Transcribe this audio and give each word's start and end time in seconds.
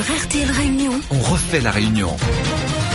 refait 0.00 1.60
la 1.60 1.70
réunion. 1.70 2.08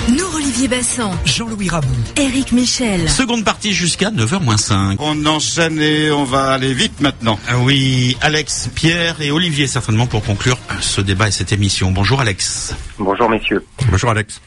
Nous, 0.09 0.35
Olivier 0.35 0.67
Bassan, 0.67 1.11
Jean-Louis 1.23 1.69
Rabou. 1.69 1.87
Éric 2.17 2.51
Michel. 2.51 3.07
Seconde 3.09 3.45
partie 3.45 3.73
jusqu'à 3.73 4.09
9h-5. 4.09 4.97
On 4.99 5.25
enchaîne 5.25 5.79
et 5.79 6.11
on 6.11 6.23
va 6.25 6.51
aller 6.51 6.73
vite 6.73 6.99
maintenant. 6.99 7.39
Ah 7.47 7.59
oui, 7.59 8.17
Alex, 8.21 8.69
Pierre 8.75 9.21
et 9.21 9.31
Olivier 9.31 9.67
certainement 9.67 10.07
pour 10.07 10.23
conclure 10.25 10.57
ce 10.81 10.99
débat 10.99 11.27
et 11.27 11.31
cette 11.31 11.53
émission. 11.53 11.91
Bonjour 11.91 12.19
Alex. 12.19 12.75
Bonjour 12.97 13.29
messieurs. 13.29 13.63
Bonjour 13.89 14.09
Alex. 14.09 14.41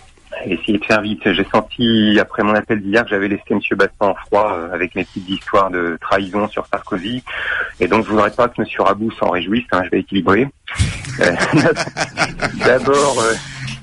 Essayez 0.45 0.78
de 0.78 0.84
faire 0.84 1.00
vite. 1.02 1.20
J'ai 1.24 1.46
senti, 1.52 2.19
après 2.20 2.42
mon 2.42 2.55
appel 2.55 2.82
d'hier, 2.82 3.05
que 3.05 3.10
j'avais 3.10 3.28
laissé 3.28 3.42
M. 3.50 3.60
Bassan 3.77 3.92
en 4.10 4.14
froid 4.27 4.56
euh, 4.59 4.74
avec 4.74 4.96
mes 4.96 5.05
petites 5.05 5.28
histoires 5.28 5.70
de 5.70 5.96
trahison 6.00 6.48
sur 6.48 6.66
Sarkozy. 6.66 7.23
Et 7.78 7.87
donc, 7.87 8.05
je 8.05 8.10
voudrais 8.10 8.32
pas 8.32 8.48
que 8.48 8.60
M. 8.60 8.66
Rabou 8.80 9.12
s'en 9.20 9.30
réjouisse. 9.30 9.62
hein, 9.70 9.82
je 9.84 9.91
vais 9.91 10.00
équilibrer. 10.00 10.48
Euh, 11.20 11.32
D'abord, 12.64 13.20
euh, 13.20 13.34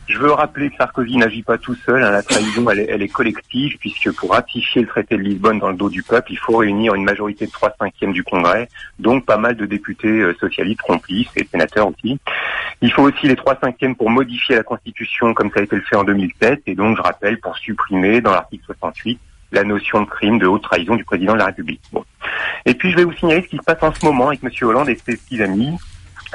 je 0.07 0.17
veux 0.17 0.31
rappeler 0.31 0.69
que 0.69 0.75
Sarkozy 0.77 1.17
n'agit 1.17 1.43
pas 1.43 1.57
tout 1.57 1.75
seul. 1.85 2.03
hein. 2.03 2.11
La 2.11 2.23
trahison, 2.23 2.67
elle 2.69 3.01
est, 3.01 3.07
collective, 3.07 3.77
puisque 3.79 4.11
pour 4.15 4.31
ratifier 4.31 4.81
le 4.81 4.87
traité 4.87 5.15
de 5.15 5.21
Lisbonne 5.21 5.59
dans 5.59 5.69
le 5.69 5.75
dos 5.75 5.89
du 5.89 6.01
peuple, 6.01 6.31
il 6.31 6.37
faut 6.39 6.57
réunir 6.57 6.95
une 6.95 7.03
majorité 7.03 7.45
de 7.45 7.51
3 7.51 7.75
cinquièmes 7.79 8.13
du 8.13 8.23
Congrès, 8.23 8.67
donc 8.97 9.25
pas 9.25 9.37
mal 9.37 9.55
de 9.55 9.65
députés 9.65 10.07
euh, 10.07 10.35
socialistes, 10.39 10.81
complices 10.81 11.29
et 11.35 11.47
sénateurs 11.51 11.87
aussi. 11.87 12.19
Il 12.81 12.91
faut 12.91 13.03
aussi 13.03 13.27
les 13.27 13.35
3 13.35 13.59
cinquièmes 13.61 13.95
pour 13.95 14.09
modifier 14.09 14.55
la 14.55 14.63
Constitution 14.63 15.33
comme 15.33 15.51
ça 15.51 15.59
a 15.59 15.63
été 15.63 15.75
le 15.75 15.83
fait 15.83 15.95
en 15.95 16.03
2007, 16.03 16.63
et 16.65 16.75
donc 16.75 16.97
je 16.97 17.01
rappelle 17.01 17.39
pour 17.39 17.55
supprimer 17.57 18.21
dans 18.21 18.31
l'article 18.31 18.63
68 18.65 19.19
la 19.51 19.63
notion 19.63 20.01
de 20.01 20.05
crime 20.05 20.37
de 20.39 20.47
haute 20.47 20.63
trahison 20.63 20.95
du 20.95 21.03
président 21.03 21.33
de 21.33 21.39
la 21.39 21.45
République. 21.45 21.81
Bon. 21.91 22.03
Et 22.65 22.73
puis 22.73 22.91
je 22.91 22.97
vais 22.97 23.03
vous 23.03 23.13
signaler 23.13 23.41
ce 23.41 23.47
qui 23.47 23.57
se 23.57 23.63
passe 23.63 23.81
en 23.81 23.93
ce 23.93 24.05
moment 24.05 24.27
avec 24.27 24.43
M. 24.43 24.49
Hollande 24.61 24.89
et 24.89 24.95
ses 24.95 25.17
petits 25.17 25.41
amis. 25.41 25.75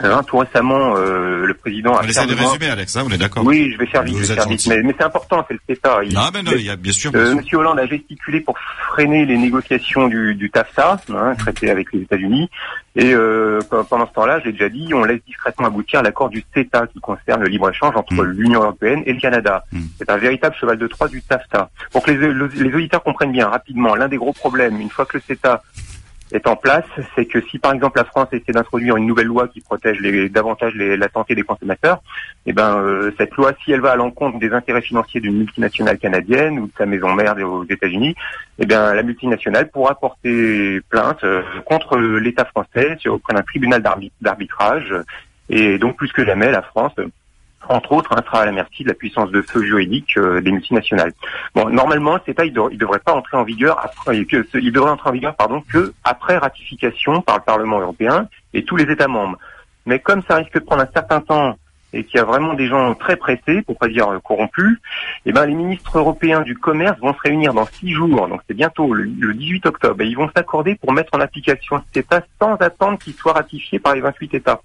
Euh, 0.02 0.20
tout 0.22 0.38
récemment, 0.38 0.96
euh, 0.96 1.46
le 1.46 1.54
président 1.54 1.94
a 1.96 2.02
On 2.02 2.08
essaie 2.08 2.26
de 2.26 2.34
résumer, 2.34 2.68
Alex, 2.68 2.96
hein, 2.96 3.04
on 3.06 3.10
est 3.12 3.16
d'accord 3.16 3.44
Oui, 3.46 3.70
je 3.72 3.78
vais 3.78 3.86
faire 3.86 4.02
vite, 4.02 4.16
je 4.16 4.24
vais 4.24 4.34
faire 4.34 4.48
vite. 4.48 4.66
Mais, 4.66 4.82
mais 4.82 4.92
c'est 4.98 5.04
important, 5.04 5.44
c'est 5.46 5.54
le 5.54 5.60
CETA. 5.68 6.00
Il- 6.02 6.14
Non, 6.14 6.30
mais 6.34 6.42
non, 6.42 6.50
il 6.56 6.62
y 6.64 6.70
a 6.70 6.74
bien 6.74 6.92
sûr. 6.92 7.12
euh, 7.14 7.18
bien 7.18 7.26
sûr. 7.28 7.36
Monsieur 7.36 7.58
Hollande 7.58 7.78
a 7.78 7.86
gesticulé 7.86 8.40
pour 8.40 8.58
freiner 8.90 9.24
les 9.24 9.38
négociations 9.38 10.08
du, 10.08 10.34
du 10.34 10.50
TAFTA, 10.50 11.00
hein, 11.14 11.34
traité 11.38 11.70
avec 11.70 11.92
les 11.92 12.00
États-Unis. 12.00 12.50
Et 12.96 13.12
euh, 13.14 13.60
pe- 13.70 13.84
pendant 13.88 14.06
ce 14.08 14.12
temps-là, 14.14 14.40
j'ai 14.44 14.50
déjà 14.52 14.68
dit, 14.68 14.92
on 14.94 15.04
laisse 15.04 15.20
discrètement 15.26 15.66
aboutir 15.68 16.02
l'accord 16.02 16.28
du 16.28 16.44
CETA 16.54 16.88
qui 16.92 16.98
concerne 17.00 17.42
le 17.42 17.48
libre-échange 17.48 17.94
entre 17.96 18.14
Mm. 18.14 18.30
l'Union 18.32 18.62
européenne 18.62 19.02
et 19.06 19.12
le 19.12 19.20
Canada. 19.20 19.64
Mm. 19.72 19.80
C'est 19.98 20.10
un 20.10 20.16
véritable 20.16 20.56
cheval 20.60 20.76
de 20.78 20.86
Troie 20.88 21.06
du 21.08 21.22
TAFTA. 21.22 21.70
Pour 21.92 22.02
que 22.02 22.10
les, 22.10 22.16
le- 22.32 22.46
les 22.48 22.74
auditeurs 22.74 23.02
comprennent 23.04 23.32
bien 23.32 23.48
rapidement, 23.48 23.94
l'un 23.94 24.08
des 24.08 24.16
gros 24.16 24.32
problèmes, 24.32 24.80
une 24.80 24.90
fois 24.90 25.06
que 25.06 25.16
le 25.18 25.22
CETA 25.26 25.62
est 26.34 26.46
en 26.46 26.56
place, 26.56 26.84
c'est 27.14 27.26
que 27.26 27.40
si 27.48 27.58
par 27.58 27.72
exemple 27.72 27.98
la 27.98 28.04
France 28.04 28.28
essaie 28.32 28.52
d'introduire 28.52 28.96
une 28.96 29.06
nouvelle 29.06 29.26
loi 29.26 29.48
qui 29.48 29.60
protège 29.60 29.98
les, 30.00 30.28
davantage 30.28 30.74
les- 30.74 30.96
la 30.96 31.08
santé 31.08 31.34
des 31.34 31.42
consommateurs, 31.42 32.02
eh 32.46 32.52
ben 32.52 32.78
euh, 32.78 33.12
cette 33.18 33.34
loi, 33.36 33.52
si 33.64 33.72
elle 33.72 33.80
va 33.80 33.92
à 33.92 33.96
l'encontre 33.96 34.38
des 34.38 34.52
intérêts 34.52 34.82
financiers 34.82 35.20
d'une 35.20 35.38
multinationale 35.38 35.98
canadienne 35.98 36.58
ou 36.58 36.66
de 36.66 36.72
sa 36.76 36.86
maison 36.86 37.12
mère 37.14 37.36
aux 37.38 37.64
États-Unis, 37.64 38.14
eh 38.58 38.66
bien 38.66 38.94
la 38.94 39.02
multinationale 39.02 39.70
pourra 39.70 39.94
porter 39.94 40.80
plainte 40.88 41.22
euh, 41.24 41.42
contre 41.66 41.98
l'État 41.98 42.44
français 42.44 42.96
auprès 43.06 43.34
d'un 43.34 43.42
tribunal 43.42 43.82
d'arbi- 43.82 44.12
d'arbitrage. 44.20 44.94
Et 45.50 45.78
donc 45.78 45.96
plus 45.96 46.10
que 46.12 46.24
jamais, 46.24 46.50
la 46.50 46.62
France, 46.62 46.94
entre 47.68 47.92
autres, 47.92 48.10
hein, 48.12 48.22
sera 48.24 48.40
à 48.42 48.46
la 48.46 48.52
merci 48.52 48.82
de 48.84 48.88
la 48.88 48.94
puissance 48.94 49.30
de 49.30 49.42
feu 49.42 49.62
juridique 49.62 50.16
euh, 50.16 50.40
des 50.40 50.50
multinationales. 50.52 51.12
Bon, 51.54 51.68
normalement, 51.68 52.14
le 52.14 52.20
CETA, 52.26 52.44
il, 52.44 52.54
il 52.72 52.78
devrait 52.78 52.98
pas 52.98 53.12
entrer 53.14 53.36
en 53.36 53.44
vigueur 53.44 53.78
après, 53.82 54.24
que- 54.24 54.46
il 54.54 54.72
devrait 54.72 54.90
entrer 54.90 55.10
en 55.10 55.12
vigueur, 55.12 55.34
pardon, 55.36 55.62
que 55.72 55.92
après 56.04 56.36
ratification 56.36 57.20
par 57.22 57.36
le 57.38 57.42
Parlement 57.42 57.80
européen 57.80 58.28
et 58.52 58.64
tous 58.64 58.76
les 58.76 58.90
États 58.90 59.08
membres. 59.08 59.38
Mais 59.86 59.98
comme 59.98 60.22
ça 60.28 60.36
risque 60.36 60.54
de 60.54 60.60
prendre 60.64 60.82
un 60.82 60.90
certain 60.92 61.20
temps 61.20 61.56
et 61.94 62.04
qu'il 62.04 62.16
y 62.16 62.20
a 62.20 62.24
vraiment 62.24 62.54
des 62.54 62.66
gens 62.66 62.94
très 62.94 63.16
pressés, 63.16 63.62
pour 63.62 63.78
pas 63.78 63.88
dire 63.88 64.08
euh, 64.08 64.18
corrompus, 64.18 64.78
eh 65.24 65.32
ben 65.32 65.46
les 65.46 65.54
ministres 65.54 65.98
européens 65.98 66.42
du 66.42 66.56
commerce 66.56 66.98
vont 67.00 67.14
se 67.14 67.20
réunir 67.20 67.54
dans 67.54 67.66
six 67.66 67.92
jours, 67.92 68.28
donc 68.28 68.40
c'est 68.46 68.54
bientôt 68.54 68.92
le, 68.92 69.04
le 69.04 69.34
18 69.34 69.66
octobre, 69.66 70.02
et 70.02 70.06
ils 70.06 70.16
vont 70.16 70.30
s'accorder 70.36 70.74
pour 70.74 70.92
mettre 70.92 71.14
en 71.14 71.20
application 71.20 71.78
ce 71.78 72.00
CETA 72.00 72.22
sans 72.40 72.54
attendre 72.56 72.98
qu'il 72.98 73.14
soit 73.14 73.32
ratifié 73.32 73.78
par 73.78 73.94
les 73.94 74.00
28 74.00 74.34
États. 74.34 74.60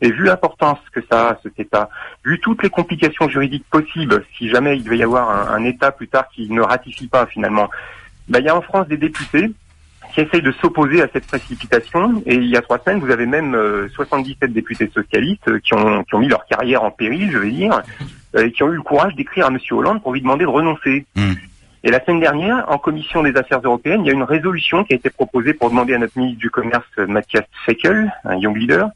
Et 0.00 0.10
vu 0.10 0.24
l'importance 0.24 0.78
que 0.92 1.00
ça 1.10 1.30
a, 1.30 1.38
ce 1.42 1.48
CETA, 1.56 1.90
vu 2.24 2.40
toutes 2.40 2.62
les 2.62 2.70
complications 2.70 3.28
juridiques 3.28 3.66
possibles, 3.70 4.24
si 4.36 4.48
jamais 4.48 4.76
il 4.76 4.84
devait 4.84 4.98
y 4.98 5.02
avoir 5.02 5.30
un, 5.30 5.54
un 5.54 5.64
État 5.64 5.92
plus 5.92 6.08
tard 6.08 6.28
qui 6.34 6.50
ne 6.50 6.62
ratifie 6.62 7.06
pas 7.06 7.26
finalement, 7.26 7.68
ben, 8.28 8.38
il 8.38 8.46
y 8.46 8.48
a 8.48 8.56
en 8.56 8.62
France 8.62 8.88
des 8.88 8.96
députés 8.96 9.50
qui 10.12 10.20
essayent 10.20 10.42
de 10.42 10.52
s'opposer 10.52 11.02
à 11.02 11.08
cette 11.12 11.26
précipitation. 11.26 12.22
Et 12.26 12.34
il 12.34 12.46
y 12.46 12.56
a 12.56 12.62
trois 12.62 12.78
semaines, 12.78 13.00
vous 13.00 13.10
avez 13.10 13.26
même 13.26 13.54
euh, 13.54 13.88
77 13.94 14.52
députés 14.52 14.90
socialistes 14.92 15.48
euh, 15.48 15.58
qui 15.58 15.74
ont, 15.74 16.04
qui 16.04 16.14
ont 16.14 16.18
mis 16.18 16.28
leur 16.28 16.44
carrière 16.46 16.82
en 16.82 16.90
péril, 16.90 17.30
je 17.30 17.38
veux 17.38 17.50
dire, 17.50 17.82
euh, 18.36 18.44
et 18.44 18.52
qui 18.52 18.62
ont 18.62 18.72
eu 18.72 18.76
le 18.76 18.82
courage 18.82 19.14
d'écrire 19.14 19.46
à 19.46 19.48
M. 19.48 19.58
Hollande 19.70 20.02
pour 20.02 20.12
lui 20.12 20.20
demander 20.20 20.44
de 20.44 20.50
renoncer. 20.50 21.06
Hmm. 21.16 21.32
Et 21.82 21.90
la 21.90 22.04
semaine 22.04 22.20
dernière, 22.20 22.64
en 22.68 22.76
commission 22.76 23.22
des 23.22 23.34
affaires 23.36 23.60
européennes, 23.64 24.02
il 24.04 24.08
y 24.08 24.10
a 24.10 24.12
une 24.12 24.22
résolution 24.22 24.84
qui 24.84 24.92
a 24.92 24.96
été 24.96 25.08
proposée 25.08 25.54
pour 25.54 25.70
demander 25.70 25.94
à 25.94 25.98
notre 25.98 26.18
ministre 26.18 26.38
du 26.38 26.50
Commerce, 26.50 26.84
euh, 26.98 27.06
Mathias 27.06 27.44
Feckel, 27.64 28.12
un 28.24 28.36
young 28.36 28.56
leader, 28.56 28.90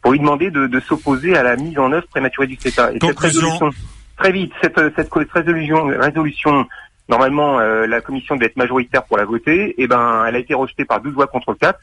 pour 0.00 0.12
lui 0.12 0.20
demander 0.20 0.50
de, 0.50 0.66
de 0.66 0.80
s'opposer 0.80 1.36
à 1.36 1.42
la 1.42 1.56
mise 1.56 1.78
en 1.78 1.92
œuvre 1.92 2.06
prématurée 2.08 2.46
du 2.46 2.56
CETA. 2.56 2.92
Et 2.94 2.98
cette 3.00 3.18
résolution, 3.18 3.70
très 4.16 4.32
vite, 4.32 4.52
cette, 4.62 4.78
cette, 4.96 5.10
cette 5.12 5.32
résolution, 5.32 5.86
résolution 5.86 6.66
Normalement, 7.10 7.58
euh, 7.58 7.88
la 7.88 8.00
commission 8.00 8.36
devait 8.36 8.46
être 8.46 8.56
majoritaire 8.56 9.02
pour 9.02 9.18
la 9.18 9.24
voter. 9.24 9.74
Et 9.82 9.88
ben, 9.88 10.24
elle 10.26 10.36
a 10.36 10.38
été 10.38 10.54
rejetée 10.54 10.84
par 10.84 11.00
12 11.00 11.12
voix 11.12 11.26
contre 11.26 11.54
4. 11.54 11.78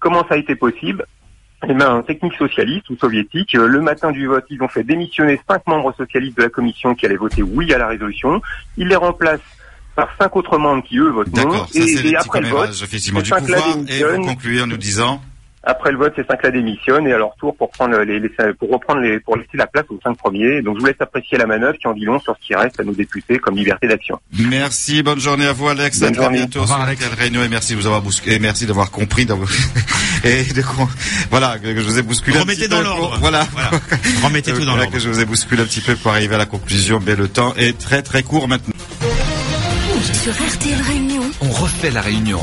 Comment 0.00 0.26
ça 0.28 0.34
a 0.34 0.36
été 0.36 0.56
possible? 0.56 1.06
Eh 1.68 1.72
ben, 1.72 1.88
un 1.88 2.02
technique 2.02 2.34
socialiste 2.34 2.90
ou 2.90 2.96
soviétique, 2.96 3.54
euh, 3.54 3.68
le 3.68 3.80
matin 3.80 4.10
du 4.10 4.26
vote, 4.26 4.44
ils 4.50 4.60
ont 4.60 4.68
fait 4.68 4.82
démissionner 4.82 5.40
cinq 5.48 5.64
membres 5.68 5.94
socialistes 5.96 6.36
de 6.36 6.42
la 6.42 6.48
commission 6.48 6.96
qui 6.96 7.06
allaient 7.06 7.14
voter 7.14 7.44
oui 7.44 7.72
à 7.72 7.78
la 7.78 7.86
résolution. 7.86 8.42
Ils 8.76 8.88
les 8.88 8.96
remplacent 8.96 9.40
par 9.94 10.08
cinq 10.18 10.34
autres 10.34 10.58
membres 10.58 10.82
qui 10.82 10.98
eux 10.98 11.10
votent 11.10 11.32
non. 11.36 11.64
Et, 11.74 12.16
après 12.16 12.40
le 12.40 12.48
vote, 12.48 12.70
effectivement 12.82 13.22
du 13.22 13.30
pouvoir. 13.30 13.76
Et 13.88 14.02
vous 14.02 14.24
concluez 14.24 14.62
en 14.62 14.66
nous 14.66 14.76
disant 14.76 15.22
Après 15.64 15.92
le 15.92 15.98
vote, 15.98 16.12
ces 16.16 16.24
cinq-là 16.24 16.50
démissionnent 16.50 17.06
et 17.06 17.12
à 17.12 17.18
leur 17.18 17.36
tour 17.36 17.54
pour 17.56 17.70
prendre 17.70 17.96
les, 18.00 18.18
les- 18.18 18.28
pour 18.58 18.70
reprendre 18.70 19.00
les, 19.00 19.20
pour 19.20 19.36
laisser 19.36 19.54
la 19.56 19.66
place 19.68 19.84
aux 19.90 20.00
cinq 20.02 20.16
premiers. 20.18 20.60
Donc 20.60 20.76
je 20.76 20.80
vous 20.80 20.86
laisse 20.86 21.00
apprécier 21.00 21.38
la 21.38 21.46
manœuvre 21.46 21.78
qui 21.78 21.86
en 21.86 21.92
dit 21.92 22.04
long 22.04 22.18
sur 22.18 22.34
ce 22.40 22.46
qui 22.46 22.54
reste 22.54 22.80
à 22.80 22.84
nos 22.84 22.92
députés 22.92 23.38
comme 23.38 23.54
liberté 23.56 23.86
d'action. 23.86 24.18
Merci, 24.36 25.02
bonne 25.04 25.20
journée 25.20 25.46
à 25.46 25.52
vous 25.52 25.68
Alex, 25.68 26.00
Bonne 26.00 26.08
à 26.08 26.12
très 26.12 26.22
journée. 26.24 26.38
bientôt 26.38 26.58
Au 26.58 26.62
revoir, 26.62 26.78
sur 26.80 26.86
Alex. 26.88 27.04
réunion 27.16 27.44
et 27.44 27.48
merci 27.48 27.74
de 27.74 27.78
vous 27.80 27.86
avoir 27.86 28.02
bousculé, 28.02 28.36
et 28.36 28.38
merci 28.40 28.66
d'avoir 28.66 28.90
compris 28.90 29.24
d'avoir- 29.24 29.48
et 30.24 30.44
de 30.52 30.62
voilà 31.30 31.58
que 31.60 31.74
je 31.76 31.80
vous 31.82 31.98
ai 31.98 32.02
bousculé. 32.02 32.36
un 32.38 32.40
Remettez 32.40 32.62
petit 32.62 32.68
dans 32.68 32.78
peu 32.78 32.82
l'ordre. 32.84 33.08
pour- 33.10 33.18
Voilà. 33.20 33.46
Voilà. 33.52 33.70
Remettez 34.24 34.52
tout 34.52 34.58
dans 34.60 34.64
Voilà 34.72 34.76
l'ordre. 34.82 34.92
que 34.92 34.98
je 34.98 35.08
vous 35.08 35.20
ai 35.20 35.24
bousculé 35.24 35.62
un 35.62 35.66
petit 35.66 35.80
peu 35.80 35.94
pour 35.94 36.10
arriver 36.10 36.34
à 36.34 36.38
la 36.38 36.46
conclusion, 36.46 36.98
mais 37.06 37.14
le 37.14 37.28
temps 37.28 37.54
est 37.56 37.78
très 37.78 38.02
très 38.02 38.22
court 38.24 38.48
maintenant. 38.48 38.72
Sur 40.02 40.32
RTL 40.32 40.80
Réunion, 40.82 41.22
On 41.40 41.50
refait 41.50 41.90
la 41.90 42.00
réunion. 42.00 42.40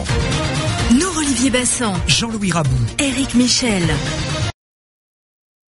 Nous, 0.91 1.17
Olivier 1.17 1.49
Bassan, 1.49 1.93
Jean-Louis 2.07 2.51
Rabou. 2.51 2.75
Éric 2.97 3.35
Michel. 3.35 3.83